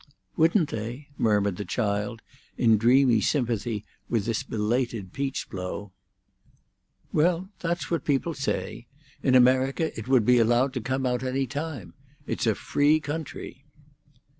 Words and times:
"Wouldn't 0.35 0.69
they?" 0.71 1.09
murmured 1.15 1.57
the 1.57 1.63
child, 1.63 2.23
in 2.57 2.79
dreamy 2.79 3.21
sympathy 3.21 3.85
with 4.09 4.25
this 4.25 4.41
belated 4.41 5.13
peach 5.13 5.47
blow. 5.47 5.93
"Well, 7.13 7.49
that's 7.59 7.91
what 7.91 8.03
people 8.03 8.33
say. 8.33 8.87
In 9.21 9.35
America 9.35 9.95
it 9.95 10.07
would 10.07 10.25
be 10.25 10.39
allowed 10.39 10.73
to 10.73 10.81
come 10.81 11.05
out 11.05 11.21
any 11.21 11.45
time. 11.45 11.93
It's 12.25 12.47
a 12.47 12.55
free 12.55 12.99
country." 12.99 13.63